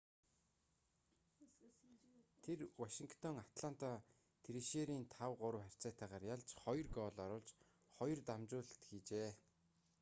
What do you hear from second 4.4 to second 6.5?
трэшерерийг 5-3 харьцаатайгаар ялж